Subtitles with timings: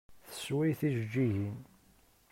[0.27, 1.53] Tessewway tijeǧǧigin.